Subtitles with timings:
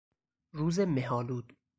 [0.51, 1.55] روز مهآلود